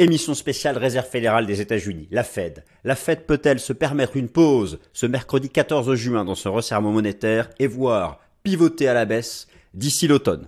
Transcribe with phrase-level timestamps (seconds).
[0.00, 2.62] Émission spéciale Réserve fédérale des États-Unis, la Fed.
[2.84, 7.50] La Fed peut-elle se permettre une pause ce mercredi 14 juin dans son resserrement monétaire
[7.58, 10.46] et voir pivoter à la baisse d'ici l'automne?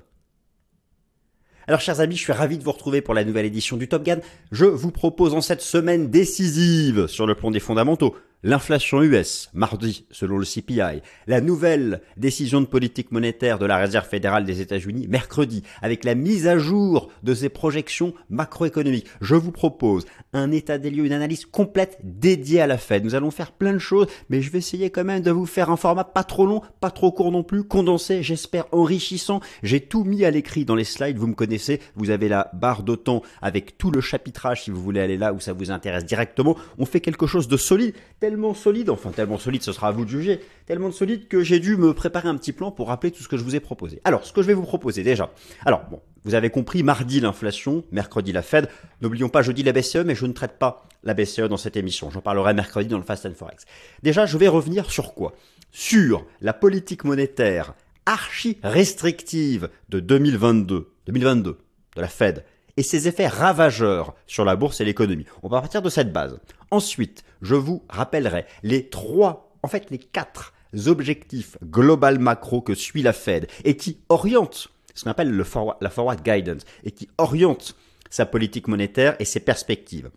[1.66, 4.04] Alors chers amis, je suis ravi de vous retrouver pour la nouvelle édition du Top
[4.04, 4.20] Gun.
[4.52, 10.06] Je vous propose en cette semaine décisive sur le plan des fondamentaux L'inflation US, mardi,
[10.10, 11.02] selon le CPI.
[11.26, 16.14] La nouvelle décision de politique monétaire de la Réserve fédérale des États-Unis, mercredi, avec la
[16.14, 19.08] mise à jour de ses projections macroéconomiques.
[19.20, 23.04] Je vous propose un état des lieux, une analyse complète dédiée à la Fed.
[23.04, 25.68] Nous allons faire plein de choses, mais je vais essayer quand même de vous faire
[25.68, 29.40] un format pas trop long, pas trop court non plus, condensé, j'espère enrichissant.
[29.62, 31.78] J'ai tout mis à l'écrit dans les slides, vous me connaissez.
[31.94, 35.40] Vous avez la barre d'autant avec tout le chapitrage si vous voulez aller là où
[35.40, 36.56] ça vous intéresse directement.
[36.78, 37.92] On fait quelque chose de solide
[38.30, 41.58] tellement solide, enfin tellement solide, ce sera à vous de juger, tellement solide que j'ai
[41.58, 44.00] dû me préparer un petit plan pour rappeler tout ce que je vous ai proposé.
[44.04, 45.32] Alors, ce que je vais vous proposer déjà.
[45.66, 48.68] Alors, bon, vous avez compris, mardi l'inflation, mercredi la Fed.
[49.00, 52.08] N'oublions pas jeudi la BCE, mais je ne traite pas la BCE dans cette émission.
[52.12, 53.64] J'en parlerai mercredi dans le Fast and Forex.
[54.04, 55.34] Déjà, je vais revenir sur quoi?
[55.72, 57.74] Sur la politique monétaire
[58.06, 61.58] archi restrictive de 2022, 2022
[61.96, 62.44] de la Fed
[62.80, 65.26] et ses effets ravageurs sur la bourse et l'économie.
[65.42, 66.38] On va partir de cette base.
[66.70, 70.54] Ensuite, je vous rappellerai les trois, en fait les quatre
[70.86, 75.44] objectifs global macro que suit la Fed et qui orientent ce qu'on appelle le
[75.82, 77.76] la forward guidance et qui oriente
[78.08, 80.10] sa politique monétaire et ses perspectives.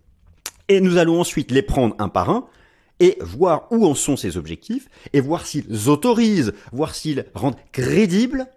[0.69, 2.47] Et nous allons ensuite les prendre un par un
[3.01, 8.47] et voir où en sont ces objectifs et voir s'ils autorisent, voir s'ils rendent crédibles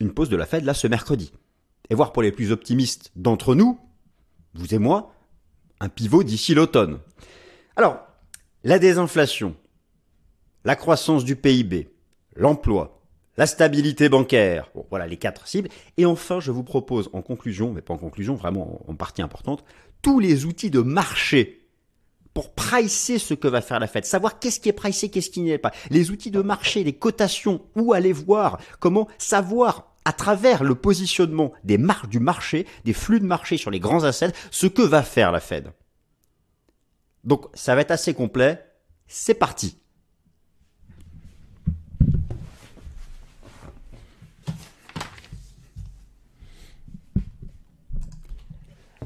[0.00, 1.32] une pause de la Fed là ce mercredi.
[1.90, 3.78] Et voir pour les plus optimistes d'entre nous,
[4.54, 5.12] vous et moi,
[5.80, 6.98] un pivot d'ici l'automne.
[7.76, 7.98] Alors,
[8.62, 9.56] la désinflation,
[10.64, 11.90] la croissance du PIB,
[12.36, 13.02] l'emploi,
[13.36, 15.68] la stabilité bancaire, bon, voilà les quatre cibles.
[15.96, 19.64] Et enfin, je vous propose en conclusion, mais pas en conclusion, vraiment en partie importante,
[20.02, 21.63] tous les outils de marché
[22.34, 25.40] pour pricer ce que va faire la Fed, savoir qu'est-ce qui est pricé, qu'est-ce qui
[25.40, 25.72] n'est pas.
[25.90, 31.52] Les outils de marché, les cotations, où aller voir, comment savoir à travers le positionnement
[31.62, 35.02] des marques du marché, des flux de marché sur les grands assets, ce que va
[35.02, 35.72] faire la Fed.
[37.22, 38.62] Donc ça va être assez complet.
[39.06, 39.78] C'est parti.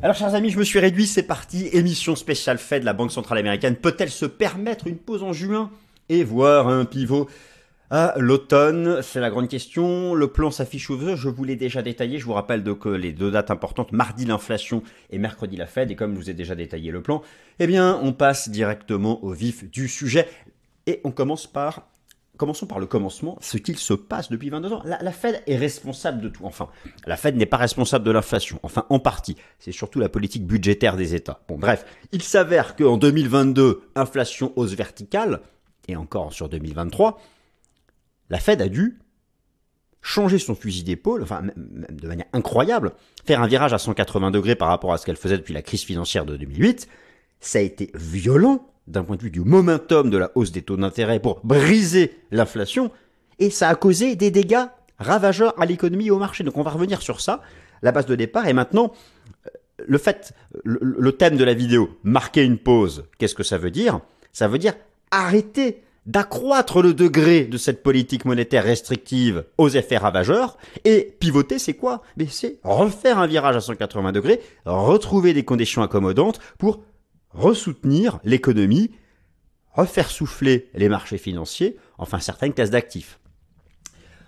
[0.00, 1.66] Alors, chers amis, je me suis réduit, c'est parti.
[1.72, 5.72] Émission spéciale Fed, la Banque Centrale Américaine peut-elle se permettre une pause en juin
[6.08, 7.28] et voir un pivot
[7.90, 9.02] à l'automne?
[9.02, 10.14] C'est la grande question.
[10.14, 12.20] Le plan s'affiche au je vous l'ai déjà détaillé.
[12.20, 15.90] Je vous rappelle donc que les deux dates importantes, mardi l'inflation et mercredi la Fed.
[15.90, 17.20] Et comme je vous ai déjà détaillé le plan,
[17.58, 20.28] eh bien, on passe directement au vif du sujet.
[20.86, 21.88] Et on commence par
[22.38, 24.82] Commençons par le commencement, ce qu'il se passe depuis 22 ans.
[24.84, 26.44] La, Fed est responsable de tout.
[26.44, 26.68] Enfin,
[27.04, 28.60] la Fed n'est pas responsable de l'inflation.
[28.62, 29.36] Enfin, en partie.
[29.58, 31.40] C'est surtout la politique budgétaire des États.
[31.48, 35.40] Bon, bref, il s'avère qu'en 2022, inflation hausse verticale,
[35.88, 37.20] et encore sur 2023,
[38.30, 39.00] la Fed a dû
[40.00, 42.92] changer son fusil d'épaule, enfin, de manière incroyable,
[43.26, 45.82] faire un virage à 180 degrés par rapport à ce qu'elle faisait depuis la crise
[45.82, 46.88] financière de 2008.
[47.40, 50.76] Ça a été violent d'un point de vue du momentum de la hausse des taux
[50.76, 52.90] d'intérêt pour briser l'inflation,
[53.38, 54.66] et ça a causé des dégâts
[54.98, 56.42] ravageurs à l'économie et au marché.
[56.44, 57.40] Donc on va revenir sur ça,
[57.82, 58.92] la base de départ, et maintenant,
[59.46, 59.50] euh,
[59.86, 60.32] le fait,
[60.64, 64.00] le, thème de la vidéo, marquer une pause, qu'est-ce que ça veut dire?
[64.32, 64.74] Ça veut dire
[65.10, 71.74] arrêter d'accroître le degré de cette politique monétaire restrictive aux effets ravageurs, et pivoter, c'est
[71.74, 72.02] quoi?
[72.16, 76.80] Mais c'est refaire un virage à 180 degrés, retrouver des conditions accommodantes pour
[77.30, 78.90] ressoutenir l'économie,
[79.72, 83.18] refaire souffler les marchés financiers, enfin certaines classes d'actifs.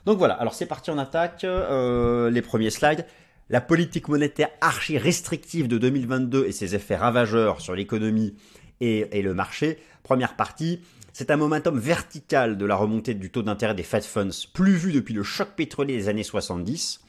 [0.06, 3.06] Donc voilà, alors c'est parti en attaque, euh, les premiers slides.
[3.48, 8.36] La politique monétaire archi restrictive de 2022 et ses effets ravageurs sur l'économie
[8.80, 9.78] et, et, le marché.
[10.04, 10.80] Première partie,
[11.12, 14.92] c'est un momentum vertical de la remontée du taux d'intérêt des Fed Funds, plus vu
[14.92, 17.00] depuis le choc pétrolier des années 70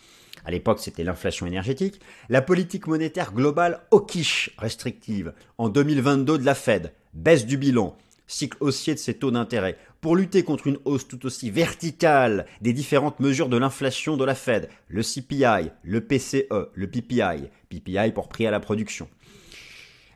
[0.45, 1.99] à l'époque c'était l'inflation énergétique,
[2.29, 5.33] la politique monétaire globale hawkish restrictive.
[5.57, 10.15] En 2022 de la Fed, baisse du bilan, cycle haussier de ses taux d'intérêt, pour
[10.15, 14.69] lutter contre une hausse tout aussi verticale des différentes mesures de l'inflation de la Fed,
[14.87, 19.07] le CPI, le PCE, le PPI, PPI pour prix à la production.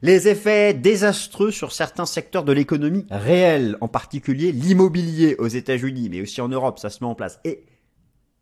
[0.01, 6.21] Les effets désastreux sur certains secteurs de l'économie réelle, en particulier l'immobilier aux États-Unis, mais
[6.21, 7.39] aussi en Europe, ça se met en place.
[7.43, 7.63] Et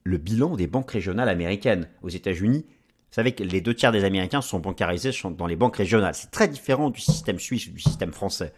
[0.04, 2.66] le bilan des banques régionales américaines aux États-Unis.
[2.68, 6.16] Vous savez que les deux tiers des Américains sont bancarisés dans les banques régionales.
[6.16, 8.54] C'est très différent du système suisse ou du système français.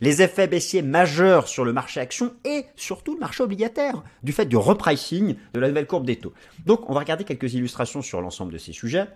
[0.00, 4.44] Les effets baissiers majeurs sur le marché action et surtout le marché obligataire, du fait
[4.44, 6.34] du repricing de la nouvelle courbe des taux.
[6.66, 9.06] Donc on va regarder quelques illustrations sur l'ensemble de ces sujets.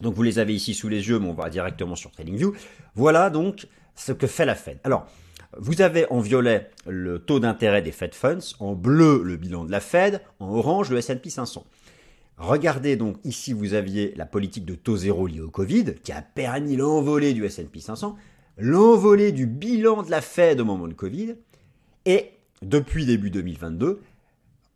[0.00, 2.54] Donc vous les avez ici sous les yeux, mais on va directement sur TradingView.
[2.94, 4.78] Voilà donc ce que fait la Fed.
[4.84, 5.06] Alors,
[5.58, 9.70] vous avez en violet le taux d'intérêt des Fed Funds, en bleu le bilan de
[9.70, 11.64] la Fed, en orange le S&P 500.
[12.38, 16.20] Regardez donc ici vous aviez la politique de taux zéro liée au Covid qui a
[16.22, 18.16] permis l'envolée du S&P 500,
[18.58, 21.36] l'envolée du bilan de la Fed au moment de Covid
[22.04, 22.30] et
[22.62, 24.00] depuis début 2022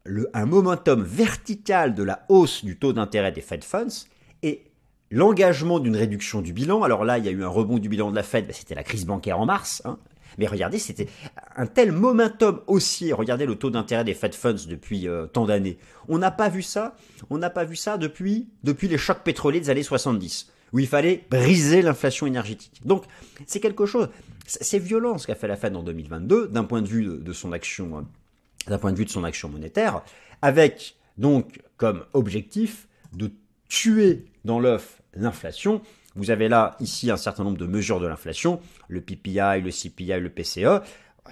[0.04, 4.06] le, un momentum vertical de la hausse du taux d'intérêt des Fed Funds
[4.42, 4.64] et
[5.10, 6.82] l'engagement d'une réduction du bilan.
[6.82, 8.74] Alors là, il y a eu un rebond du bilan de la Fed, ben, c'était
[8.74, 9.82] la crise bancaire en mars.
[9.84, 9.98] Hein.
[10.40, 11.06] Mais regardez, c'était
[11.54, 13.12] un tel momentum haussier.
[13.12, 15.76] Regardez le taux d'intérêt des Fed Funds depuis euh, tant d'années.
[16.08, 16.96] On n'a pas vu ça.
[17.28, 20.86] On n'a pas vu ça depuis, depuis les chocs pétroliers des années 70, où il
[20.86, 22.80] fallait briser l'inflation énergétique.
[22.86, 23.04] Donc,
[23.46, 24.08] c'est quelque chose.
[24.46, 27.52] C'est violent ce qu'a fait la Fed en 2022, d'un point de vue de, son
[27.52, 28.06] action, hein,
[28.66, 30.02] d'un point de vue de son action monétaire,
[30.40, 33.30] avec donc comme objectif de
[33.68, 35.82] tuer dans l'œuf l'inflation
[36.20, 40.20] vous avez là, ici, un certain nombre de mesures de l'inflation, le PPI, le CPI,
[40.20, 40.82] le PCE.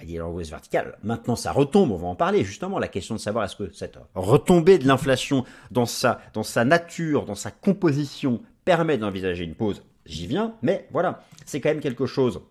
[0.01, 0.97] Il est hausse verticale.
[1.03, 1.91] Maintenant, ça retombe.
[1.91, 2.79] On va en parler justement.
[2.79, 7.25] La question de savoir est-ce que cette retombée de l'inflation dans sa, dans sa nature,
[7.25, 9.83] dans sa composition, permet d'envisager une pause?
[10.07, 10.55] J'y viens.
[10.63, 12.41] Mais voilà, c'est quand même quelque chose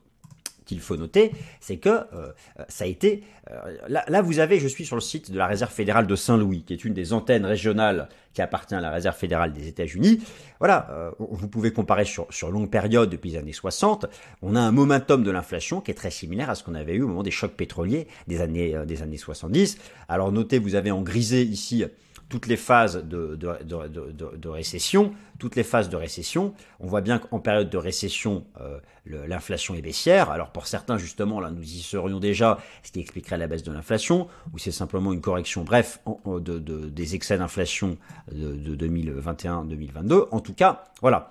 [0.68, 2.32] qu'il faut noter, c'est que euh,
[2.68, 3.24] ça a été...
[3.50, 6.62] Euh, là, vous avez, je suis sur le site de la Réserve fédérale de Saint-Louis,
[6.62, 10.20] qui est une des antennes régionales qui appartient à la Réserve fédérale des États-Unis.
[10.58, 14.06] Voilà, euh, vous pouvez comparer sur, sur longue période depuis les années 60.
[14.42, 17.02] On a un momentum de l'inflation qui est très similaire à ce qu'on avait eu
[17.02, 19.78] au moment des chocs pétroliers des années, des années 70.
[20.08, 21.84] Alors notez, vous avez en grisé ici
[22.28, 26.54] toutes les phases de, récession, toutes les phases de récession.
[26.80, 30.30] On voit bien qu'en période de récession, euh, l'inflation est baissière.
[30.30, 33.72] Alors pour certains, justement, là, nous y serions déjà, ce qui expliquerait la baisse de
[33.72, 37.96] l'inflation, ou c'est simplement une correction, bref, de, des excès d'inflation
[38.30, 40.28] de, 2021-2022.
[40.30, 41.30] En tout cas, voilà.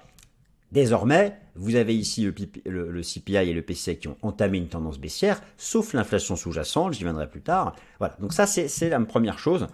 [0.73, 2.25] Désormais, vous avez ici
[2.65, 6.91] le, le, CPI et le PCI qui ont entamé une tendance baissière, sauf l'inflation sous-jacente,
[6.91, 7.73] j'y viendrai plus tard.
[7.99, 9.67] Voilà, donc ça c'est la première chose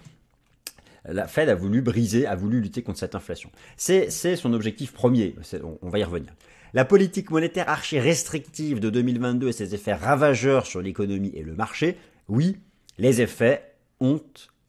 [1.06, 3.52] la Fed a voulu briser, a voulu lutter contre cette inflation.
[3.78, 5.36] C'est son objectif premier,
[5.82, 6.34] on, va y revenir.
[6.74, 11.56] La politique monétaire archi restrictive de 2022 et ses effets ravageurs sur l'économie et le
[11.56, 11.98] marché,
[12.28, 12.58] oui,
[12.98, 14.22] les effets ont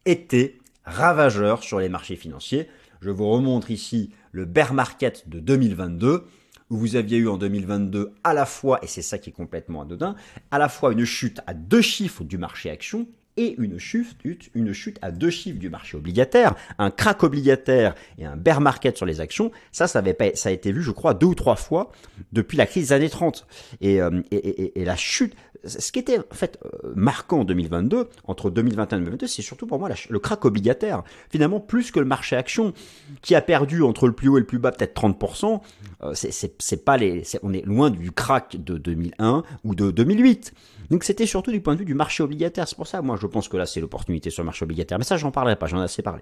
[0.05, 2.69] été ravageurs sur les marchés financiers.
[3.01, 6.25] Je vous remontre ici le bear market de 2022
[6.69, 9.81] où vous aviez eu en 2022 à la fois, et c'est ça qui est complètement
[9.81, 10.15] anodin,
[10.51, 14.17] à la fois une chute à deux chiffres du marché action et une chute,
[14.53, 18.95] une chute à deux chiffres du marché obligataire, un crack obligataire et un bear market
[18.97, 21.35] sur les actions, ça, ça, avait pas, ça a été vu, je crois, deux ou
[21.35, 21.91] trois fois
[22.31, 23.45] depuis la crise des années 30.
[23.83, 25.35] Euh, et, et, et, la chute,
[25.65, 29.67] ce qui était en fait euh, marquant en 2022, entre 2021 et 2022, c'est surtout
[29.67, 31.03] pour moi le crack obligataire.
[31.29, 32.73] Finalement, plus que le marché action,
[33.21, 35.61] qui a perdu entre le plus haut et le plus bas peut-être 30%,
[36.03, 40.53] euh, c'est pas les, on est loin du crack de 2001 ou de 2008.
[40.89, 42.67] Donc c'était surtout du point de vue du marché obligataire.
[42.67, 44.97] C'est pour ça, moi, je pense que là, c'est l'opportunité sur le marché obligataire.
[44.97, 46.21] Mais ça, j'en parlerai pas, j'en ai assez parlé.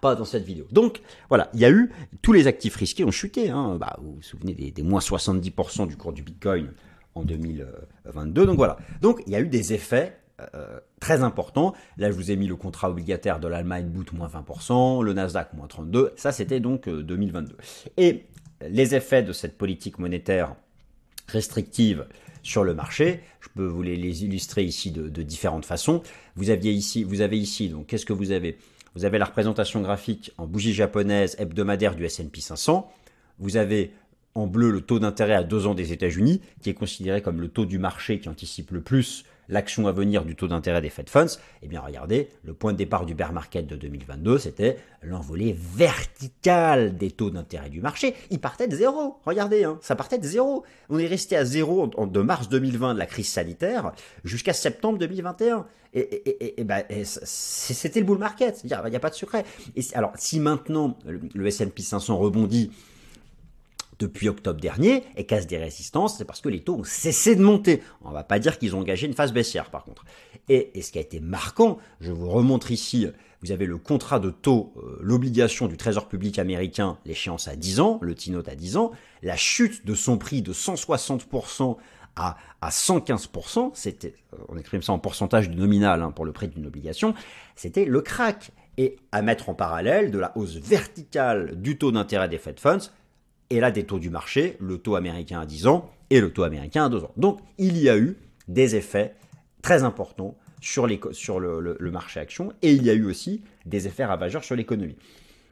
[0.00, 0.66] Pas dans cette vidéo.
[0.70, 3.50] Donc, voilà, il y a eu, tous les actifs risqués ont chuté.
[3.50, 3.76] Hein.
[3.78, 6.72] Bah, vous vous souvenez des, moins 70% du cours du Bitcoin
[7.14, 8.46] en 2022.
[8.46, 8.78] Donc voilà.
[9.00, 10.16] Donc, il y a eu des effets
[10.54, 11.74] euh, très importants.
[11.96, 15.52] Là, je vous ai mis le contrat obligataire de l'Allemagne, boot moins 20%, le Nasdaq
[15.52, 16.10] moins 32%.
[16.16, 17.52] Ça, c'était donc 2022.
[17.52, 17.56] Euh,
[17.98, 18.26] Et
[18.68, 20.56] les effets de cette politique monétaire
[21.28, 22.06] restrictive
[22.44, 23.20] sur le marché.
[23.40, 26.02] Je peux vous les, illustrer ici de, différentes façons.
[26.36, 28.56] Vous aviez ici, vous avez ici, donc qu'est-ce que vous avez?
[28.94, 32.88] Vous avez la représentation graphique en bougie japonaise hebdomadaire du S&P 500.
[33.40, 33.90] Vous avez
[34.36, 37.48] en bleu le taux d'intérêt à deux ans des États-Unis, qui est considéré comme le
[37.48, 41.08] taux du marché qui anticipe le plus l'action à venir du taux d'intérêt des Fed
[41.08, 45.56] Funds, eh bien regardez, le point de départ du bear market de 2022, c'était l'envolée
[45.58, 48.14] verticale des taux d'intérêt du marché.
[48.30, 49.18] Il partait de zéro.
[49.24, 50.64] Regardez, hein, ça partait de zéro.
[50.88, 53.92] On est resté à zéro de mars 2020 de la crise sanitaire
[54.24, 55.66] jusqu'à septembre 2021.
[55.96, 58.62] Et, et, et, ben, c'était le bull market.
[58.64, 59.44] Il n'y a, pas de secret.
[59.76, 62.72] Et alors, si maintenant le, le S&P 500 rebondit
[63.98, 67.42] depuis octobre dernier et casse des résistances, c'est parce que les taux ont cessé de
[67.42, 67.82] monter.
[68.02, 70.04] On va pas dire qu'ils ont engagé une phase baissière par contre.
[70.48, 73.06] Et, ce qui a été marquant, je vous remontre ici,
[73.42, 77.80] vous avez le contrat de taux, euh, l'obligation du Trésor public américain, l'échéance à 10
[77.80, 81.76] ans, le T-note à 10 ans, la chute de son prix de 160%
[82.16, 86.32] à, à 115%, c'était, euh, on exprime ça en pourcentage du nominal hein, pour le
[86.32, 87.14] prix d'une obligation,
[87.56, 88.50] c'était le crack.
[88.76, 92.90] Et à mettre en parallèle de la hausse verticale du taux d'intérêt des Fed Funds,
[93.50, 96.42] et là des taux du marché, le taux américain à 10 ans et le taux
[96.42, 97.12] américain à 2 ans.
[97.16, 98.16] Donc il y a eu
[98.48, 99.14] des effets
[99.62, 104.04] très importants sur, sur le, marché action et il y a eu aussi des effets
[104.04, 104.96] ravageurs sur l'économie.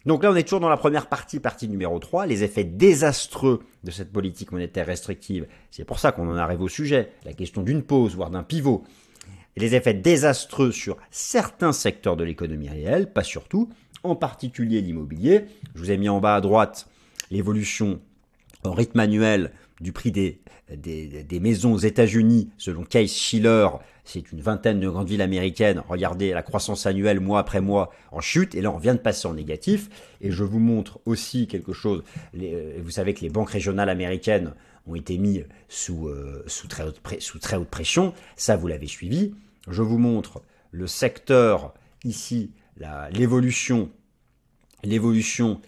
[0.04, 3.60] Donc là, on est toujours dans la première partie, partie numéro 3, les effets désastreux
[3.84, 5.46] de cette politique monétaire restrictive.
[5.70, 8.82] C'est pour ça qu'on en arrive au sujet, la question d'une pause, voire d'un pivot.
[9.56, 13.68] les effets désastreux sur certains secteurs de l'économie réelle, pas surtout,
[14.02, 15.44] en particulier l'immobilier.
[15.74, 16.88] Je vous ai mis en bas à droite
[17.32, 18.00] l'évolution
[18.62, 20.40] en rythme annuel du prix des,
[20.76, 23.66] des, maisons aux États-Unis, selon Case Schiller,
[24.04, 25.82] c'est une vingtaine de grandes villes américaines.
[25.88, 29.26] Regardez la croissance annuelle mois après mois en chute, et là on vient de passer
[29.26, 29.88] en négatif.
[30.20, 32.04] Et je vous montre aussi quelque chose.
[32.38, 34.54] Euh, vous savez que les banques régionales américaines
[34.86, 38.14] ont été mises sous, euh, sous, très, haute pression.
[38.36, 39.34] Ça, vous l'avez suivi.
[39.68, 41.74] Je vous montre le secteur
[42.04, 42.52] ici,
[43.12, 43.90] l'évolution,
[44.82, 45.60] l'évolution,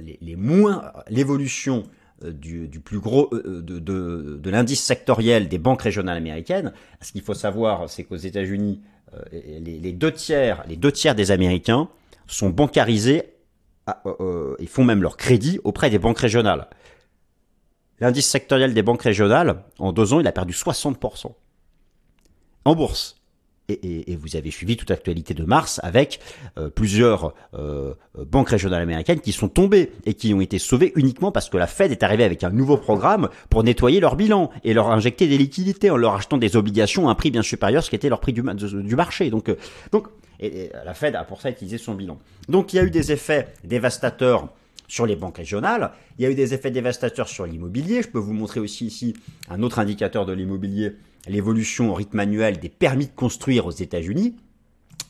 [0.00, 1.84] les, les, moins, l'évolution
[2.24, 6.72] euh, du, plus gros euh, de, l'indice sectoriel des banques régionales américaines.
[7.00, 8.82] Ce qu'il faut savoir, c'est qu'aux États-Unis,
[9.14, 10.64] euh, les, deux tiers,
[11.14, 11.88] des Américains
[12.26, 13.34] sont bancarisés
[14.60, 16.68] ils font même leur crédit auprès des banques régionales.
[17.98, 21.32] L'indice sectoriel des banques régionales, en deux ans, il a perdu 60%.
[22.66, 23.19] En bourse
[23.72, 26.20] et, vous avez suivi toute l'actualité de mars avec
[26.58, 27.94] euh, plusieurs euh,
[28.26, 31.66] banques régionales américaines qui sont tombées et qui ont été sauvées uniquement parce que la
[31.66, 35.38] Fed est arrivée avec un nouveau programme pour nettoyer leur bilan et leur injecter des
[35.38, 38.20] liquidités en leur achetant des obligations à un prix bien supérieur, ce qui était leur
[38.20, 39.30] prix du, du marché.
[39.30, 39.56] Donc, euh,
[39.92, 40.08] donc
[40.40, 42.18] et, la Fed a pour ça utilisé son bilan.
[42.48, 44.48] Donc il y a eu des effets dévastateurs
[44.88, 45.92] sur les banques régionales.
[46.18, 48.02] Il y a eu des effets dévastateurs sur l'immobilier.
[48.02, 49.14] Je peux vous montrer aussi ici
[49.48, 50.92] un autre indicateur de l'immobilier
[51.28, 54.36] l'évolution au rythme annuel des permis de construire aux États-Unis.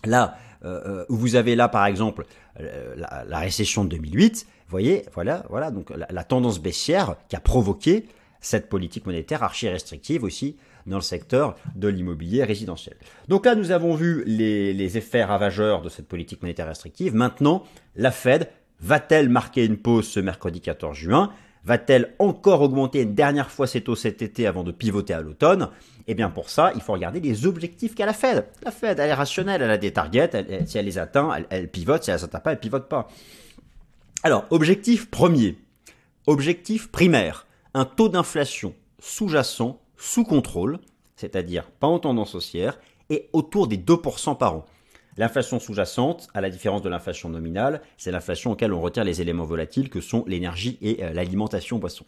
[0.05, 2.27] Là, euh, euh, vous avez là, par exemple,
[2.61, 7.41] euh, la, récession de 2008, vous voyez, voilà, voilà, donc la, tendance baissière qui a
[7.41, 8.07] provoqué
[8.41, 12.97] cette politique monétaire archi-restrictive aussi dans le secteur de l'immobilier résidentiel.
[13.29, 17.15] Donc là, nous avons vu les effets ravageurs de cette politique monétaire restrictive.
[17.15, 17.65] Maintenant,
[17.97, 18.49] la Fed
[18.81, 21.33] va-t-elle marquer une pause ce mercredi 14 juin?
[21.65, 25.69] Va-t-elle encore augmenter une dernière fois ses taux cet été avant de pivoter à l'automne?
[26.07, 28.47] Eh bien pour ça, il faut regarder les objectifs qu'a la Fed.
[28.65, 30.31] La Fed, elle est rationnelle, elle a des targets,
[30.67, 33.09] si elle les atteint, elle, pivote, si elle les atteint pas, elle pivote pas.
[34.23, 35.59] Alors, objectif premier,
[36.27, 40.79] objectif primaire, un taux d'inflation sous-jacent, sous contrôle,
[41.17, 42.79] c'est-à-dire pas en tendance haussière,
[43.11, 44.67] et autour des 2% par an.
[45.17, 49.45] L'inflation sous-jacente, à la différence de l'inflation nominale, c'est l'inflation auquel on retire les éléments
[49.45, 52.05] volatiles que sont l'énergie et euh, l'alimentation boisson.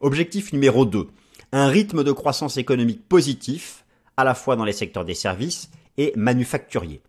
[0.00, 1.06] Objectif numéro 2,
[1.52, 3.84] un rythme de croissance économique positif,
[4.16, 7.02] à la fois dans les secteurs des services et manufacturiers.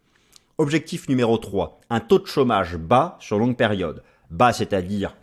[0.57, 4.03] Objectif numéro 3, un taux de chômage bas sur longue période.
[4.29, 5.15] Bas, c'est-à-dire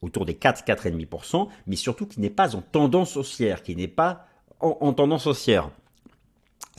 [0.00, 4.26] autour des 4-4,5%, mais surtout qui n'est pas en tendance haussière, qui n'est pas
[4.60, 5.70] en, en tendance haussière.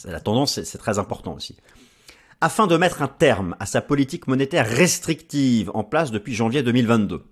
[0.05, 1.57] La tendance, c'est très important aussi
[2.41, 7.23] afin de mettre un terme à sa politique monétaire restrictive en place depuis janvier 2022,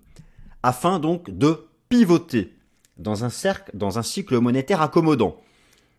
[0.62, 2.54] afin donc de pivoter
[2.98, 5.40] dans un cercle, dans un cycle monétaire accommodant.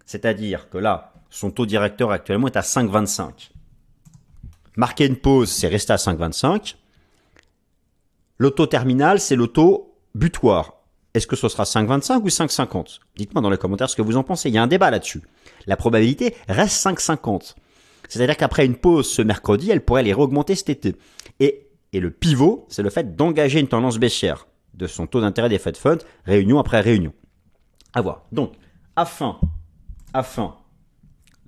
[0.05, 3.51] C'est-à-dire que là, son taux directeur actuellement est à 5,25.
[4.75, 6.75] Marquer une pause, c'est rester à 5,25.
[8.37, 10.75] Le taux terminal, c'est le taux butoir.
[11.13, 14.23] Est-ce que ce sera 5,25 ou 5,50 Dites-moi dans les commentaires ce que vous en
[14.23, 14.49] pensez.
[14.49, 15.21] Il y a un débat là-dessus.
[15.65, 17.55] La probabilité reste 5,50.
[18.09, 20.95] C'est-à-dire qu'après une pause ce mercredi, elle pourrait les réaugmenter cet été.
[21.39, 25.59] Et, le pivot, c'est le fait d'engager une tendance baissière de son taux d'intérêt des
[25.59, 27.13] Fed Funds, réunion après réunion.
[27.93, 28.25] À voir.
[28.31, 28.53] Donc,
[28.95, 29.37] afin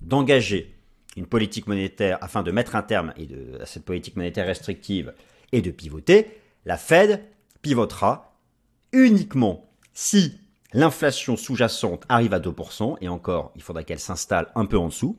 [0.02, 0.76] d'engager
[1.18, 3.14] une politique monétaire, afin de mettre un terme
[3.60, 5.14] à cette politique monétaire restrictive
[5.52, 6.28] et de pivoter,
[6.66, 7.24] la Fed
[7.62, 8.36] pivotera
[8.94, 10.40] uniquement si
[10.74, 15.18] l'inflation sous-jacente arrive à 2%, et encore, il faudra qu'elle s'installe un peu en dessous,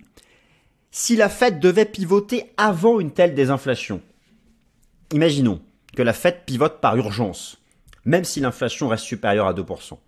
[0.93, 4.03] si la Fed devait pivoter avant une telle désinflation.
[5.13, 5.61] Imaginons
[5.97, 7.59] que la Fed pivote par urgence,
[8.05, 9.99] même si l'inflation reste supérieure à 2%.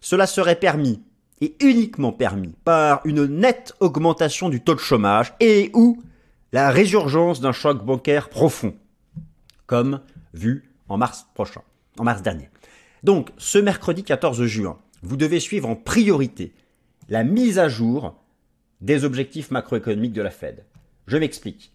[0.00, 1.02] Cela serait permis,
[1.40, 6.02] et uniquement permis, par une nette augmentation du taux de chômage et ou
[6.52, 8.74] la résurgence d'un choc bancaire profond,
[9.66, 10.00] comme
[10.32, 11.62] vu en mars prochain,
[11.98, 12.48] en mars dernier.
[13.02, 16.54] Donc, ce mercredi 14 juin, vous devez suivre en priorité
[17.10, 18.14] la mise à jour
[18.80, 20.64] des objectifs macroéconomiques de la Fed.
[21.06, 21.72] Je m'explique.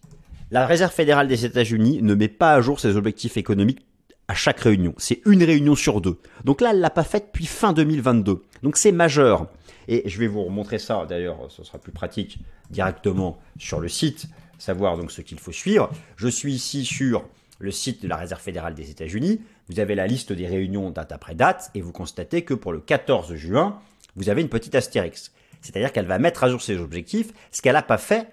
[0.50, 3.84] La Réserve fédérale des États-Unis ne met pas à jour ses objectifs économiques
[4.28, 4.94] à chaque réunion.
[4.98, 6.18] C'est une réunion sur deux.
[6.44, 8.42] Donc là, elle l'a pas fait depuis fin 2022.
[8.62, 9.48] Donc c'est majeur.
[9.88, 11.04] Et je vais vous remontrer ça.
[11.06, 12.38] D'ailleurs, ce sera plus pratique
[12.70, 14.26] directement sur le site,
[14.58, 15.90] savoir donc ce qu'il faut suivre.
[16.16, 17.26] Je suis ici sur
[17.58, 19.40] le site de la Réserve fédérale des États-Unis.
[19.68, 22.80] Vous avez la liste des réunions date après date et vous constatez que pour le
[22.80, 23.80] 14 juin,
[24.16, 25.32] vous avez une petite astérix.
[25.64, 28.28] C'est-à-dire qu'elle va mettre à jour ses objectifs, ce qu'elle n'a pas fait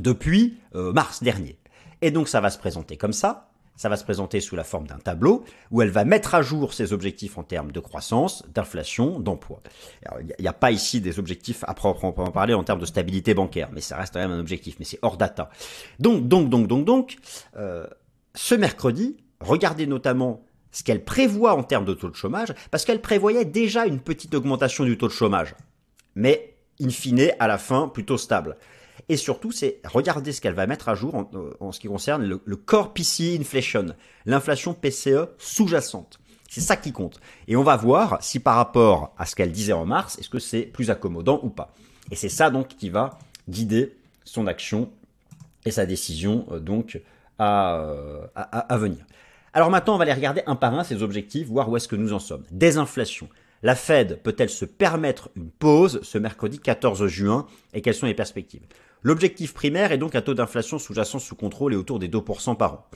[0.00, 1.58] depuis euh, mars dernier.
[2.00, 3.50] Et donc ça va se présenter comme ça.
[3.76, 6.72] ça va se présenter sous la forme d'un tableau où elle va mettre à jour
[6.72, 9.60] ses objectifs en termes de croissance, d'inflation, d'emploi.
[10.20, 13.68] Il n'y a, pas ici des objectifs à proprement parler en termes de stabilité bancaire,
[13.72, 15.50] mais ça reste quand même un objectif, mais c'est hors data.
[15.98, 17.18] Donc, donc, donc, donc, donc,
[17.56, 17.86] euh,
[18.34, 23.02] ce mercredi, regardez notamment ce qu'elle prévoit en termes de taux de chômage, parce qu'elle
[23.02, 25.54] prévoyait déjà une petite augmentation du taux de chômage,
[26.16, 28.56] mais in fine, à la fin, plutôt stable.
[29.08, 32.24] Et surtout, c'est regarder ce qu'elle va mettre à jour en, euh, ce qui concerne
[32.24, 33.86] le, core PCE inflation,
[34.24, 36.18] l'inflation PCE sous-jacente.
[36.48, 37.20] C'est ça qui compte.
[37.46, 40.38] Et on va voir si par rapport à ce qu'elle disait en mars, est-ce que
[40.38, 41.72] c'est plus accommodant ou pas.
[42.10, 43.18] Et c'est ça donc qui va
[43.48, 44.90] guider son action
[45.64, 47.00] et sa décision euh, donc
[47.40, 49.04] euh, à, à, venir.
[49.52, 51.96] Alors maintenant, on va les regarder un par un, ces objectifs, voir où est-ce que
[51.96, 52.44] nous en sommes.
[52.50, 53.28] Désinflation.
[53.62, 58.14] La Fed peut-elle se permettre une pause ce mercredi 14 juin et quelles sont les
[58.14, 58.66] perspectives?
[59.02, 62.74] L'objectif primaire est donc un taux d'inflation sous-jacent sous contrôle et autour des 2% par
[62.74, 62.86] an.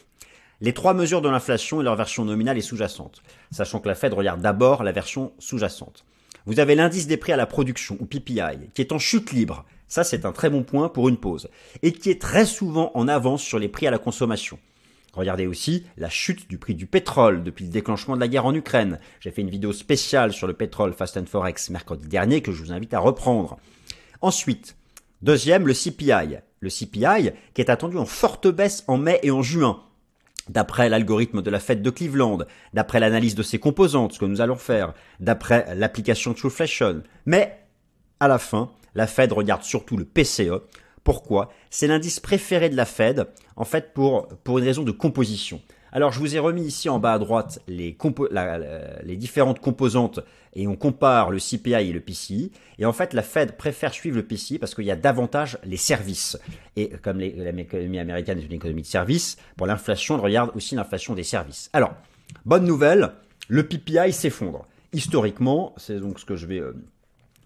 [0.61, 4.13] Les trois mesures de l'inflation et leur version nominale et sous-jacente, sachant que la Fed
[4.13, 6.05] regarde d'abord la version sous-jacente.
[6.45, 9.65] Vous avez l'indice des prix à la production, ou PPI, qui est en chute libre.
[9.89, 11.49] Ça, c'est un très bon point pour une pause.
[11.83, 14.59] Et qui est très souvent en avance sur les prix à la consommation.
[15.13, 18.55] Regardez aussi la chute du prix du pétrole depuis le déclenchement de la guerre en
[18.55, 18.99] Ukraine.
[19.21, 22.63] J'ai fait une vidéo spéciale sur le pétrole Fast and Forex mercredi dernier que je
[22.63, 23.59] vous invite à reprendre.
[24.21, 24.77] Ensuite,
[25.23, 26.39] Deuxième, le CPI.
[26.61, 29.83] Le CPI qui est attendu en forte baisse en mai et en juin.
[30.49, 32.39] D'après l'algorithme de la fête de Cleveland,
[32.73, 37.03] d'après l'analyse de ses composantes, ce que nous allons faire, d'après l'application Trueflation.
[37.27, 37.59] Mais,
[38.19, 40.63] à la fin, la Fed regarde surtout le PCE.
[41.05, 41.51] Pourquoi?
[41.71, 43.27] C'est l'indice préféré de la Fed,
[43.57, 45.61] en fait, pour, pour une raison de composition.
[45.93, 47.97] Alors, je vous ai remis ici en bas à droite les,
[49.03, 50.21] les différentes composantes
[50.55, 52.53] et on compare le CPI et le PCI.
[52.79, 55.77] Et en fait, la Fed préfère suivre le PCI parce qu'il y a davantage les
[55.77, 56.39] services.
[56.77, 61.15] Et comme l'économie américaine est une économie de services, pour l'inflation, on regarde aussi l'inflation
[61.15, 61.71] des services.
[61.73, 61.95] Alors,
[62.45, 63.11] bonne nouvelle,
[63.49, 64.67] le PPI s'effondre.
[64.93, 66.73] Historiquement, c'est donc ce que je vais euh,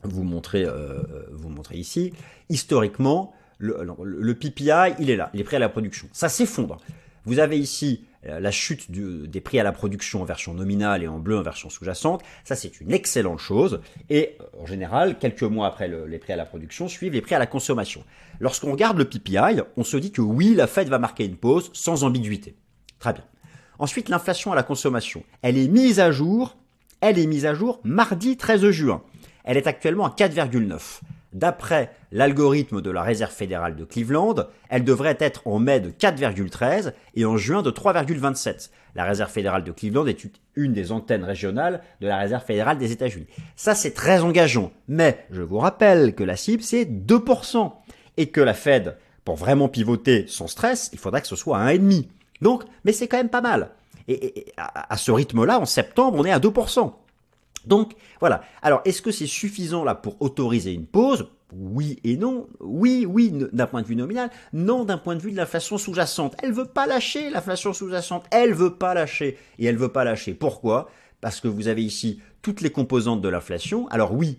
[0.03, 2.12] vous montrer, euh, vous montrer ici.
[2.49, 6.09] Historiquement, le, PPI, il est là, il est prêt à la production.
[6.12, 6.79] Ça s'effondre.
[7.24, 11.09] Vous avez ici euh, la chute des prix à la production en version nominale et
[11.09, 12.22] en bleu en version sous-jacente.
[12.44, 13.81] Ça, c'est une excellente chose.
[14.11, 17.35] Et euh, en général, quelques mois après les prix à la production, suivent les prix
[17.35, 18.05] à la consommation.
[18.40, 21.70] Lorsqu'on regarde le PPI, on se dit que oui, la Fed va marquer une pause
[21.72, 22.57] sans ambiguïté.
[22.98, 23.24] Très bien.
[23.79, 25.24] Ensuite, l'inflation à la consommation.
[25.42, 26.57] Elle est mise à jour.
[27.00, 29.03] Elle est mise à jour mardi 13 juin.
[29.44, 31.00] Elle est actuellement à 4,9.
[31.35, 34.37] D'après l'algorithme de la Réserve fédérale de Cleveland,
[34.68, 38.70] elle devrait être en mai de 4,13 et en juin de 3,27.
[38.94, 42.92] La Réserve fédérale de Cleveland est une des antennes régionales de la Réserve fédérale des
[42.92, 43.27] États-Unis.
[43.57, 44.70] Ça, c'est très engageant.
[44.87, 47.73] Mais je vous rappelle que la cible, c'est 2%.
[48.16, 51.73] Et que la Fed, pour vraiment pivoter son stress, il faudrait que ce soit à
[51.75, 52.07] 1,5.
[52.42, 53.70] Donc, mais c'est quand même pas mal.
[54.07, 56.92] Et, à, ce rythme-là, en septembre, on est à 2%.
[57.66, 58.42] Donc voilà.
[58.62, 61.29] Alors est-ce que c'est suffisant là pour autoriser une pause?
[61.53, 62.48] Oui et non.
[62.61, 64.31] Oui, oui, d'un point de vue nominal.
[64.53, 66.35] Non, d'un point de vue de l'inflation sous-jacente.
[66.42, 68.24] Elle veut pas lâcher l'inflation sous-jacente.
[68.31, 69.38] Elle veut pas lâcher.
[69.59, 70.35] Et elle veut pas lâcher.
[70.35, 70.88] Pourquoi?
[71.20, 73.87] Parce que vous avez ici toutes les composantes de l'inflation.
[73.88, 74.38] Alors oui,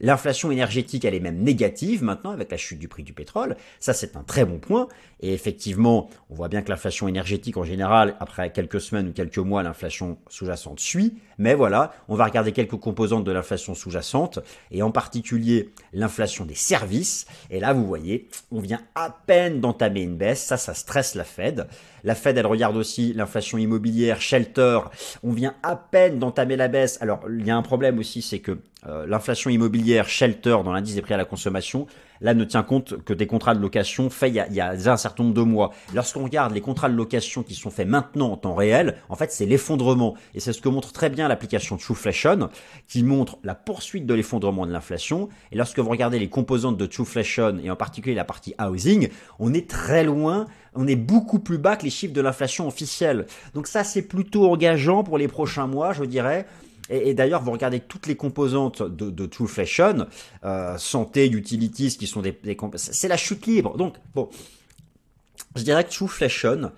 [0.00, 3.56] L'inflation énergétique, elle est même négative maintenant avec la chute du prix du pétrole.
[3.80, 4.88] Ça, c'est un très bon point.
[5.20, 9.38] Et effectivement, on voit bien que l'inflation énergétique, en général, après quelques semaines ou quelques
[9.38, 11.14] mois, l'inflation sous-jacente suit.
[11.38, 14.38] Mais voilà, on va regarder quelques composantes de l'inflation sous-jacente,
[14.70, 17.26] et en particulier l'inflation des services.
[17.50, 20.44] Et là, vous voyez, on vient à peine d'entamer une baisse.
[20.44, 21.66] Ça, ça stresse la Fed.
[22.06, 24.78] La Fed, elle regarde aussi l'inflation immobilière, shelter.
[25.24, 27.02] On vient à peine d'entamer la baisse.
[27.02, 30.94] Alors, il y a un problème aussi, c'est que euh, l'inflation immobilière shelter dans l'indice
[30.94, 31.88] des prix à la consommation,
[32.20, 35.24] là ne tient compte que des contrats de location faits il y a, un certain
[35.24, 35.72] nombre de mois.
[35.94, 39.32] Lorsqu'on regarde les contrats de location qui sont faits maintenant en temps réel, en fait
[39.32, 40.14] c'est l'effondrement.
[40.34, 42.48] Et c'est ce que montre très bien l'application Trueflation,
[42.88, 45.28] qui montre la poursuite de l'effondrement de l'inflation.
[45.52, 49.54] Et lorsque vous regardez les composantes de Trueflation, et en particulier la partie housing, on
[49.54, 53.26] est très loin on est beaucoup plus bas que les chiffres de l'inflation officielle.
[53.54, 56.46] Donc ça, c'est plutôt engageant pour les prochains mois, je dirais.
[56.88, 60.06] Et, d'ailleurs, vous regardez toutes les composantes de, de Fashion,
[60.44, 63.76] euh, santé, utilities, qui sont des, des c'est la chute libre.
[63.76, 64.28] Donc, bon,
[65.56, 66.70] je dirais que True Fashion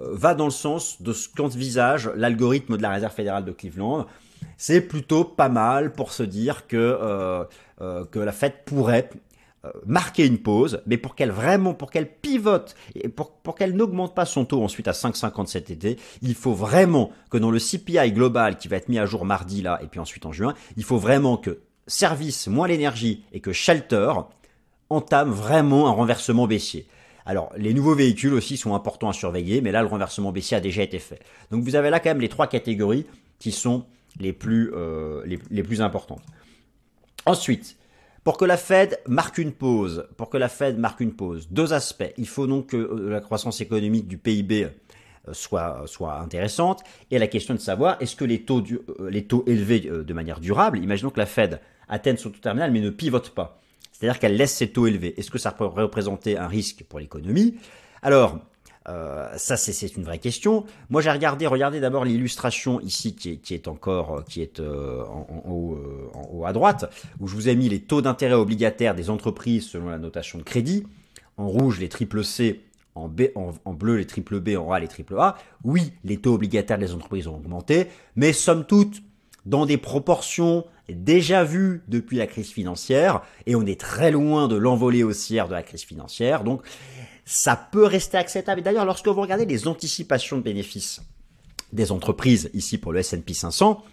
[0.00, 4.06] euh, va dans le sens de ce qu'envisage l'algorithme de la Réserve fédérale de Cleveland.
[4.56, 7.44] C'est plutôt pas mal pour se dire que, euh,
[7.80, 9.10] euh que la fête pourrait
[9.86, 14.14] marquer une pause, mais pour qu'elle vraiment, pour qu'elle pivote et pour, pour qu'elle n'augmente
[14.14, 18.12] pas son taux ensuite à 5,50 cet été, il faut vraiment que dans le CPI
[18.12, 20.84] global qui va être mis à jour mardi là et puis ensuite en juin, il
[20.84, 24.12] faut vraiment que service moins l'énergie et que shelter
[24.90, 26.86] entame vraiment un renversement baissier.
[27.24, 30.60] Alors, les nouveaux véhicules aussi sont importants à surveiller, mais là, le renversement baissier a
[30.60, 31.20] déjà été fait.
[31.50, 33.04] Donc, vous avez là quand même les trois catégories
[33.40, 33.84] qui sont
[34.20, 36.22] les plus, euh, les, plus importantes.
[37.26, 37.76] Ensuite,
[38.26, 41.72] pour que la Fed marque une pause, pour que la Fed marque une pause, deux
[41.72, 42.12] aspects.
[42.18, 44.68] Il faut donc que euh, la croissance économique du PIB euh,
[45.32, 46.82] soit, soit intéressante.
[47.12, 48.64] Et la question de savoir, est-ce que les taux,
[49.08, 52.80] les taux élevés de manière durable, imaginons que la Fed atteigne son taux terminal mais
[52.80, 53.60] ne pivote pas,
[53.92, 57.54] c'est-à-dire qu'elle laisse ses taux élevés, est-ce que ça peut représenter un risque pour l'économie?
[58.02, 58.40] Alors,
[58.88, 60.64] euh, ça, c'est une vraie question.
[60.90, 65.02] Moi, j'ai regardé, regardez d'abord l'illustration ici qui est, qui est, encore, qui est euh,
[65.04, 68.34] en, haut, euh, en, haut, à droite, où je vous ai mis les taux d'intérêt
[68.34, 70.84] obligataires des entreprises selon la notation de crédit.
[71.36, 72.62] En rouge, les triple C,
[72.94, 75.36] en, B, en, bleu, les triple B, en A, les triple A.
[75.64, 79.02] Oui, les taux obligataires des entreprises ont augmenté, mais somme toute,
[79.44, 84.56] dans des proportions déjà vues depuis la crise financière, et on est très loin de
[84.56, 86.44] l'envolée haussière de la crise financière.
[86.44, 86.62] Donc,
[87.26, 88.60] ça peut rester acceptable.
[88.60, 91.02] Et d'ailleurs, lorsque vous regardez les anticipations de bénéfices
[91.72, 93.84] des entreprises, ici pour le S&P 500,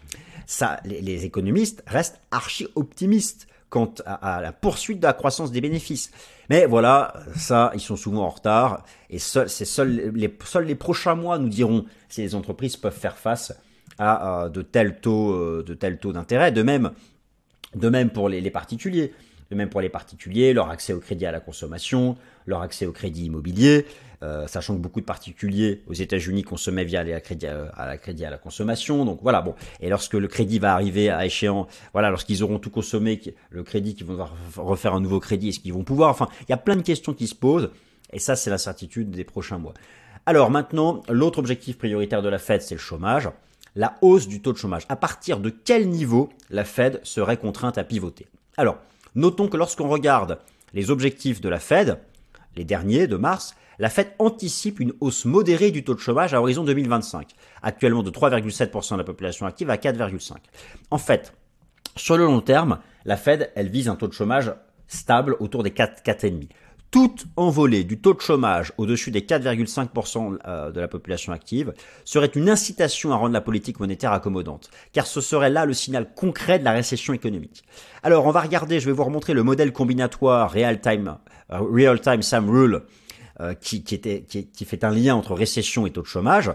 [0.46, 6.12] ça, les, économistes restent archi optimistes quant à, la poursuite de la croissance des bénéfices.
[6.52, 11.86] Mais voilà, ça, ils sont souvent en retard, et seuls les, prochains mois nous diront
[12.10, 13.52] si les entreprises peuvent faire face
[13.98, 16.52] à, de tels taux, euh, de tels taux d'intérêt.
[16.52, 16.92] De même,
[17.74, 19.12] de même pour les particuliers.
[19.56, 23.26] Même pour les particuliers, leur accès au crédit à la consommation, leur accès au crédit
[23.26, 23.86] immobilier,
[24.24, 27.98] euh, sachant que beaucoup de particuliers aux États-Unis consommaient via la crédit euh, à, la
[27.98, 29.04] crédit à la consommation.
[29.06, 29.56] Donc voilà, bon.
[29.82, 33.96] Et lorsque le crédit va arriver à échéant, voilà, lorsqu'ils auront tout consommé, le crédit,
[33.96, 36.10] qu'ils vont devoir refaire un nouveau crédit, est-ce qu'ils vont pouvoir?
[36.10, 37.70] Enfin, il y a plein de questions qui se posent.
[38.14, 39.74] Et ça, c'est l'incertitude des prochains mois.
[40.26, 43.30] Alors maintenant, l'autre objectif prioritaire de la Fed, c'est le chômage.
[43.76, 44.86] La hausse du taux de chômage.
[44.88, 48.28] À partir de quel niveau la Fed serait contrainte à pivoter?
[48.56, 48.78] Alors,
[49.16, 50.40] notons que lorsqu'on regarde
[50.74, 52.00] les objectifs de la Fed,
[52.56, 56.42] les derniers de mars, la Fed anticipe une hausse modérée du taux de chômage à
[56.42, 60.34] horizon 2025, actuellement de 3,7% de la population active à 4,5%.
[60.92, 61.34] En fait,
[61.96, 64.54] sur le long terme, la Fed, elle vise un taux de chômage
[64.88, 66.48] stable autour des 4, 4,5%
[66.94, 71.74] toute envolée du taux de chômage au-dessus des 4,5% euh, de la population active
[72.06, 76.14] serait une incitation à rendre la politique monétaire accommodante, car ce serait là le signal
[76.14, 77.64] concret de la récession économique.
[78.04, 81.18] Alors on va regarder, je vais vous remontrer le modèle combinatoire real-time
[81.52, 82.84] euh, real time Sam Rule
[83.42, 86.52] euh, qui, qui, était, qui, qui fait un lien entre récession et taux de chômage.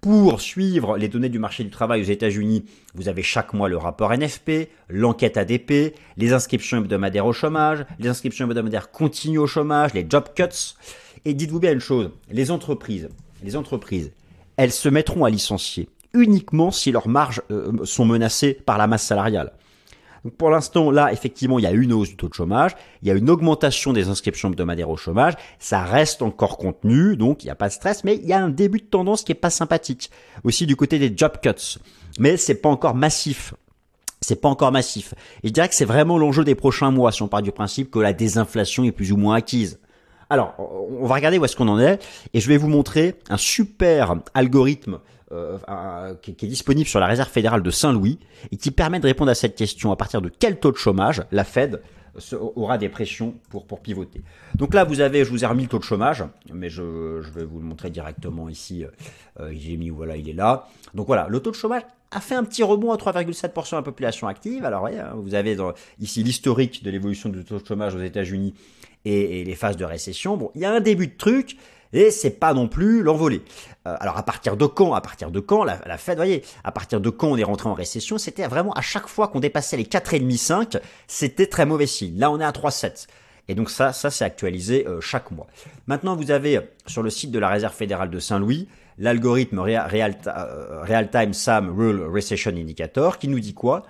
[0.00, 3.76] Pour suivre les données du marché du travail aux États-Unis, vous avez chaque mois le
[3.76, 9.92] rapport NFP, l'enquête ADP, les inscriptions hebdomadaires au chômage, les inscriptions hebdomadaires continues au chômage,
[9.92, 10.74] les job cuts.
[11.26, 13.10] Et dites-vous bien une chose, les entreprises,
[13.42, 14.10] les entreprises,
[14.56, 19.04] elles se mettront à licencier uniquement si leurs marges euh, sont menacées par la masse
[19.04, 19.52] salariale.
[20.24, 23.08] Donc pour l'instant, là, effectivement, il y a une hausse du taux de chômage, il
[23.08, 27.46] y a une augmentation des inscriptions hebdomadaires au chômage, ça reste encore contenu, donc il
[27.46, 29.36] n'y a pas de stress, mais il y a un début de tendance qui est
[29.36, 30.10] pas sympathique.
[30.44, 31.78] Aussi du côté des job cuts,
[32.18, 33.54] mais c'est pas encore massif.
[34.22, 35.14] C'est pas encore massif.
[35.42, 37.90] Et je dirais que c'est vraiment l'enjeu des prochains mois, si on part du principe
[37.90, 39.80] que la désinflation est plus ou moins acquise.
[40.28, 41.98] Alors, on va regarder où est-ce qu'on en est,
[42.34, 45.00] et je vais vous montrer un super algorithme
[45.32, 48.18] euh, qui, est disponible sur la réserve fédérale de Saint-Louis
[48.50, 51.22] et qui permet de répondre à cette question à partir de quel taux de chômage
[51.30, 51.80] la Fed
[52.56, 54.22] aura des pressions pour, pour pivoter.
[54.56, 57.30] Donc là, vous avez, je vous ai remis le taux de chômage, mais je, je
[57.30, 58.84] vais vous le montrer directement ici.
[59.38, 60.68] Euh, J'ai mis, voilà, il est là.
[60.94, 63.82] Donc voilà, le taux de chômage a fait un petit rebond à 3,7% de la
[63.82, 64.64] population active.
[64.64, 65.56] Alors hein, vous avez
[66.00, 68.54] ici l'historique de l'évolution du taux de chômage aux États-Unis
[69.04, 70.36] et, les phases de récession.
[70.36, 71.56] Bon, il y a un début de truc,
[71.92, 73.42] et c'est pas non plus l'envolée.
[73.86, 76.72] Euh, alors à partir de quand À partir de quand la, la Fed, voyez, à
[76.72, 79.76] partir de quand on est rentré en récession C'était vraiment à chaque fois qu'on dépassait
[79.76, 80.76] les 4,5, 5,
[81.06, 82.18] c'était très mauvais signe.
[82.18, 83.06] Là, on est à 3,7.
[83.48, 85.48] Et donc ça, ça c'est actualisé euh, chaque mois.
[85.86, 89.88] Maintenant, vous avez euh, sur le site de la Réserve fédérale de Saint-Louis l'algorithme Real,
[89.88, 93.82] Real, Time SAM Rule Recession Indicator qui nous dit quoi?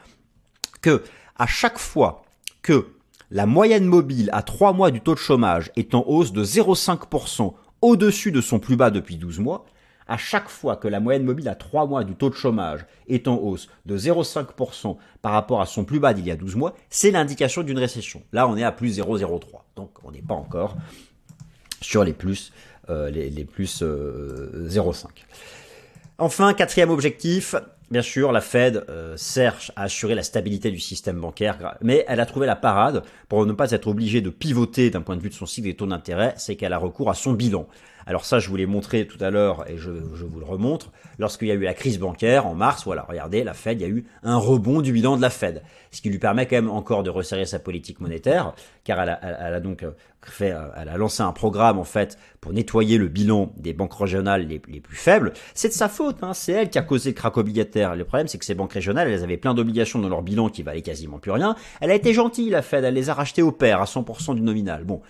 [0.80, 1.02] Que
[1.36, 2.22] à chaque fois
[2.62, 2.94] que
[3.30, 7.54] la moyenne mobile à 3 mois du taux de chômage est en hausse de 0,5%
[7.82, 9.66] au-dessus de son plus bas depuis 12 mois,
[10.10, 13.28] à chaque fois que la moyenne mobile à 3 mois du taux de chômage est
[13.28, 16.74] en hausse de 0,5% par rapport à son plus bas d'il y a 12 mois,
[16.90, 18.22] c'est l'indication d'une récession.
[18.32, 19.40] Là, on est à plus 0,03.
[19.76, 20.76] Donc, on n'est pas encore
[21.80, 22.52] sur les plus,
[22.88, 23.84] euh, les, plus 0,5.
[23.84, 25.08] Euh,
[26.18, 27.54] enfin, quatrième objectif,
[27.90, 32.20] Bien sûr, la Fed euh, cherche à assurer la stabilité du système bancaire, mais elle
[32.20, 35.28] a trouvé la parade pour ne pas être obligée de pivoter d'un point de vue
[35.28, 37.66] de son cycle des taux d'intérêt, c'est qu'elle a recours à son bilan.
[38.06, 40.90] Alors ça, je vous l'ai montré tout à l'heure et je, vous le remontre.
[41.18, 43.86] Lorsqu'il y a eu la crise bancaire en mars, voilà, regardez, la Fed, il y
[43.86, 46.70] a eu un rebond du bilan de la Fed, ce qui lui permet quand même
[46.70, 49.90] encore de resserrer sa politique monétaire, car elle a, donc euh,
[50.22, 53.94] fait, euh, elle a lancé un programme en fait pour nettoyer le bilan des banques
[53.94, 55.32] régionales les, plus faibles.
[55.54, 57.96] C'est de sa faute, hein, c'est elle qui a causé le crack obligataire.
[57.96, 60.62] Le problème, c'est que ces banques régionales, elles avaient plein d'obligations dans leur bilan qui
[60.62, 61.54] valaient quasiment plus rien.
[61.80, 64.42] Elle a été gentille, la Fed, elle les a rachetées au pair à 100% du
[64.42, 64.84] nominal.
[64.84, 65.00] Bon,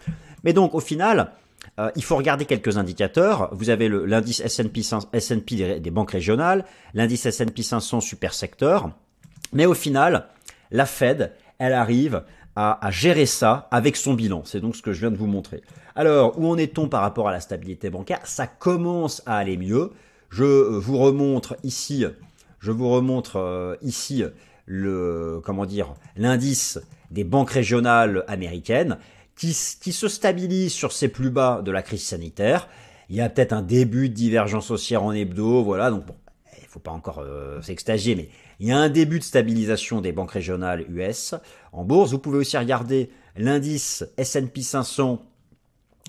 [0.44, 1.32] mais donc au final,
[1.78, 3.48] euh, il faut regarder quelques indicateurs.
[3.52, 8.90] Vous avez l'indice S&P, des, banques régionales, l'indice S&P 500 super secteur.
[9.52, 10.26] Mais au final,
[10.70, 12.24] la Fed, elle arrive
[12.56, 14.42] à, à gérer ça avec son bilan.
[14.44, 15.62] C'est donc ce que je viens de vous montrer.
[15.94, 18.20] Alors, où en est-on par rapport à la stabilité bancaire?
[18.24, 19.90] Ça commence à aller mieux.
[20.30, 22.04] Je vous remontre ici,
[22.60, 24.22] je vous remontre euh, ici
[24.66, 26.78] le comment dire l'indice
[27.10, 28.98] des banques régionales américaines
[29.40, 29.54] qui,
[29.92, 32.68] se stabilise sur ses plus bas de la crise sanitaire.
[33.08, 36.14] Il y a peut-être un début de divergence haussière en hebdo, voilà, donc bon,
[36.60, 38.28] il faut pas encore euh, s'extasier, mais
[38.60, 41.34] il y a un début de stabilisation des banques régionales US
[41.72, 42.10] en bourse.
[42.10, 45.24] Vous pouvez aussi regarder l'indice S&P 500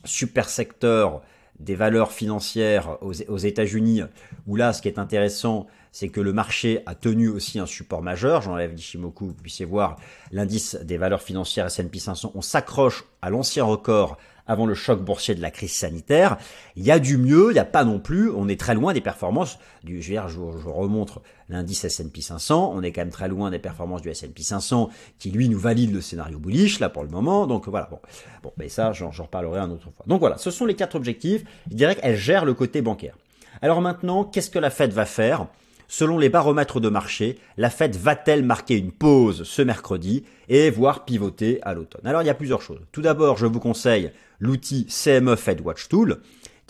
[0.04, 1.22] super secteur
[1.58, 4.02] des valeurs financières aux États-Unis,
[4.48, 8.02] où là, ce qui est intéressant, c'est que le marché a tenu aussi un support
[8.02, 8.42] majeur.
[8.42, 9.98] J'enlève l'Ishimoku, vous puissiez voir
[10.32, 12.32] l'indice des valeurs financières S&P 500.
[12.36, 16.38] On s'accroche à l'ancien record avant le choc boursier de la crise sanitaire.
[16.76, 18.30] Il y a du mieux, il n'y a pas non plus.
[18.32, 20.02] On est très loin des performances du.
[20.02, 22.72] Je, je, je remontre l'indice S&P 500.
[22.74, 25.94] On est quand même très loin des performances du S&P 500 qui lui nous valide
[25.94, 27.48] le scénario bullish là pour le moment.
[27.48, 27.88] Donc voilà.
[27.92, 28.00] Bon,
[28.44, 30.06] bon, mais ça, j'en reparlerai un autre fois.
[30.08, 31.44] Donc voilà, ce sont les quatre objectifs.
[31.70, 33.16] Je dirais qu'elle gère le côté bancaire.
[33.62, 35.48] Alors maintenant, qu'est-ce que la Fed va faire?
[35.94, 41.04] Selon les baromètres de marché, la Fed va-t-elle marquer une pause ce mercredi et voir
[41.04, 42.08] pivoter à l'automne?
[42.08, 42.80] Alors il y a plusieurs choses.
[42.94, 46.22] Tout d'abord, je vous conseille l'outil CME Fed Watch Tool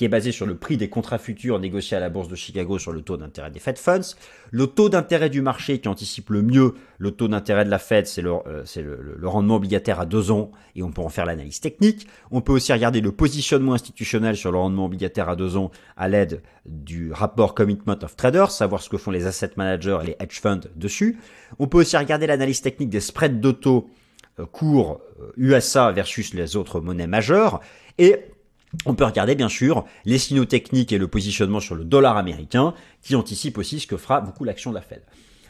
[0.02, 2.80] qui est basé sur le prix des contrats futurs négociés à la bourse de Chicago
[2.80, 4.16] sur le taux d'intérêt des Fed Funds.
[4.50, 8.08] Le taux d'intérêt du marché qui anticipe le mieux le taux d'intérêt de la Fed,
[8.08, 8.64] c'est le, euh,
[9.20, 12.08] le, rendement obligataire à deux ans et on peut en faire l'analyse technique.
[12.32, 16.08] On peut aussi regarder le positionnement institutionnel sur le rendement obligataire à deux ans à
[16.08, 20.16] l'aide du rapport Commitment of Traders, savoir ce que font les asset managers et les
[20.20, 21.20] hedge funds dessus.
[21.60, 23.88] On peut aussi regarder l'analyse technique des spreads de taux
[24.40, 25.00] euh, cours
[25.38, 27.60] USA euh, versus les autres monnaies majeures.
[28.00, 28.31] Et
[28.86, 32.74] on peut regarder bien sûr les signaux techniques et le positionnement sur le dollar américain
[33.02, 35.04] qui anticipe aussi ce que fera beaucoup l'action de la Fed.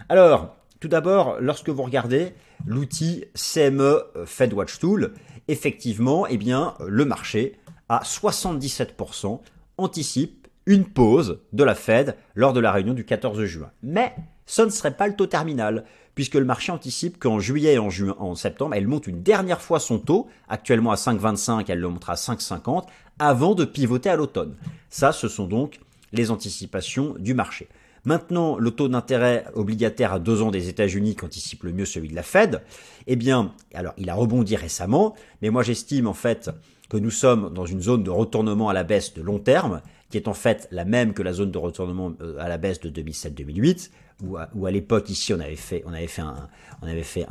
[0.10, 2.34] Alors, tout d'abord, lorsque vous regardez
[2.66, 5.14] l'outil CME euh, Fed Watch Tool,
[5.48, 6.40] effectivement, eh
[6.88, 9.40] le marché à 77%
[9.78, 13.72] anticipe une pause de la Fed lors de la réunion du 14 juin.
[13.84, 17.80] Mais ce ne serait pas le taux terminal, puisque le marché anticipe qu'en juillet et
[17.80, 21.80] en, juin, en septembre, elle monte une dernière fois son taux, actuellement à 5,25, elle
[21.80, 22.86] le montera à 5,50,
[23.20, 24.56] avant de pivoter à l'automne.
[24.90, 25.80] Ça, ce sont donc
[26.12, 27.68] les anticipations du marché.
[28.04, 32.08] Maintenant, le taux d'intérêt obligataire à deux ans des États-Unis qui anticipe le mieux celui
[32.10, 32.64] de la Fed,
[33.06, 36.50] eh bien, alors il a rebondi récemment, mais moi j'estime en fait
[36.90, 40.18] que nous sommes dans une zone de retournement à la baisse de long terme, qui
[40.18, 42.90] est en fait la même que la zone de retournement euh, à la baisse de
[42.90, 43.92] 2007-2008,
[44.24, 46.48] où à, l'époque ici on avait fait, on avait fait, un,
[46.82, 47.26] on avait fait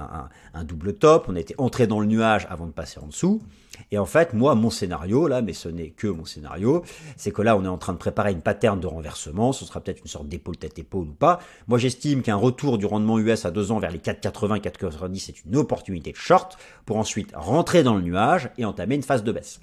[0.54, 3.42] un, double top, on était entré dans le nuage avant de passer en dessous.
[3.90, 6.84] Et en fait, moi, mon scénario, là, mais ce n'est que mon scénario,
[7.16, 9.80] c'est que là, on est en train de préparer une pattern de renversement, ce sera
[9.80, 11.40] peut-être une sorte d'épaule tête-épaule ou pas.
[11.66, 15.44] Moi, j'estime qu'un retour du rendement US à deux ans vers les 4,80, 4,90, c'est
[15.44, 19.32] une opportunité de short pour ensuite rentrer dans le nuage et entamer une phase de
[19.32, 19.60] baisse.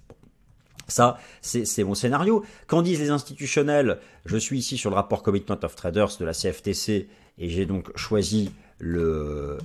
[0.87, 2.43] Ça, c'est mon scénario.
[2.67, 3.99] Qu'en disent les institutionnels?
[4.25, 7.95] Je suis ici sur le rapport Commitment of Traders de la CFTC et j'ai donc
[7.97, 9.57] choisi le,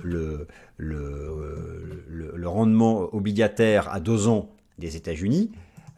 [2.43, 5.51] rendement obligataire à deux ans des États-Unis.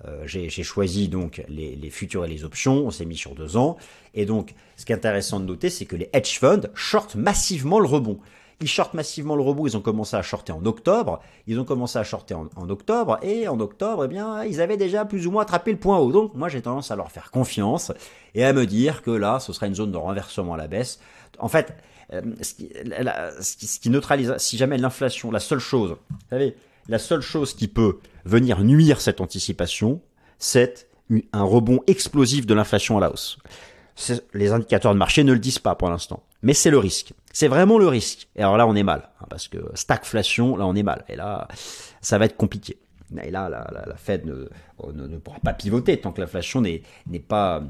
[0.06, 3.58] Euh, j'ai choisi donc les, les, futurs et les options, on s'est mis sur deux
[3.58, 3.78] ans.
[4.14, 7.80] Et donc, ce qui est intéressant de noter, c'est que les hedge funds shortent massivement
[7.80, 8.20] le rebond.
[8.62, 12.00] Ils shortent massivement le rebond, ils ont commencé à shorter en octobre, ils ont commencé
[12.00, 15.44] à shorter en, octobre, et en octobre, eh bien, ils avaient déjà plus ou moins
[15.44, 16.12] attrapé le point haut.
[16.12, 17.92] Donc, moi, j'ai tendance à leur faire confiance
[18.34, 21.00] et à me dire que là, ce sera une zone de renversement à la baisse.
[21.40, 21.74] En fait,
[22.14, 22.54] euh, ce,
[23.80, 26.56] qui, neutralise, si jamais l'inflation, la seule chose, vous savez,
[26.88, 30.02] la seule chose qui peut venir nuire cette anticipation,
[30.40, 30.88] c'est
[31.34, 33.38] un rebond explosif de l'inflation à la hausse.
[34.34, 37.14] Les indicateurs de marché ne le disent pas pour l'instant, mais c'est le risque.
[37.36, 38.30] C'est vraiment le risque.
[38.38, 41.04] Et alors là, on est mal, hein, parce que stagflation, là, on est mal.
[41.10, 41.50] Et là,
[42.00, 42.78] ça va être compliqué.
[43.22, 44.48] Et là, la, Fed ne,
[44.94, 46.82] ne, pourra pas pivoter tant que l'inflation n'est
[47.28, 47.62] pas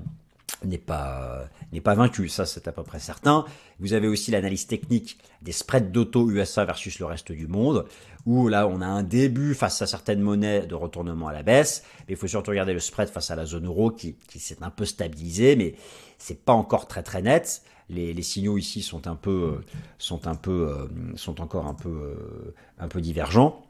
[0.64, 3.46] n'est pas n'est pas vaincu, ça c'est à peu près certain.
[3.80, 7.86] Vous avez aussi l'analyse technique des spreads d'auto USA versus le reste du monde,
[8.26, 11.84] où là on a un début face à certaines monnaies de retournement à la baisse,
[12.08, 14.62] mais il faut surtout regarder le spread face à la zone euro qui, qui s'est
[14.62, 15.76] un peu stabilisé, mais
[16.18, 17.62] c'est pas encore très très net.
[17.88, 19.62] Les, les, signaux ici sont un peu
[20.00, 23.64] sont un peu euh, sont encore un peu euh, un peu divergents.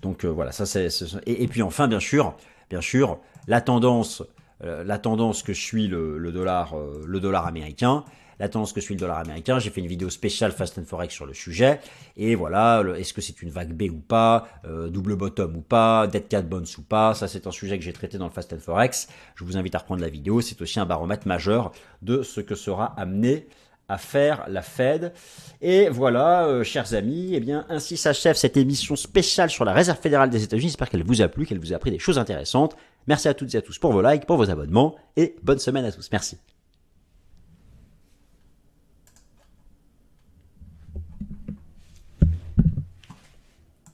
[0.00, 0.88] Donc euh, voilà, ça c'est
[1.26, 2.34] et, et puis enfin bien sûr
[2.70, 4.28] bien sûr la tendance euh,
[4.64, 8.04] la tendance que suit le, le dollar, euh, le dollar américain,
[8.38, 9.58] la tendance que suit le dollar américain.
[9.58, 11.80] J'ai fait une vidéo spéciale Fast and Forex sur le sujet.
[12.16, 16.06] Et voilà, est-ce que c'est une vague B ou pas, euh, double bottom ou pas,
[16.06, 17.14] dead cat bonds ou pas.
[17.14, 19.08] Ça, c'est un sujet que j'ai traité dans le Fast and Forex.
[19.34, 20.40] Je vous invite à reprendre la vidéo.
[20.40, 21.72] C'est aussi un baromètre majeur
[22.02, 23.46] de ce que sera amené
[23.88, 25.12] à faire la Fed.
[25.60, 29.98] Et voilà, euh, chers amis, eh bien, ainsi s'achève cette émission spéciale sur la Réserve
[29.98, 30.68] fédérale des États-Unis.
[30.68, 32.76] J'espère qu'elle vous a plu, qu'elle vous a appris des choses intéressantes.
[33.06, 35.84] Merci à toutes et à tous pour vos likes, pour vos abonnements, et bonne semaine
[35.84, 36.08] à tous.
[36.12, 36.38] Merci.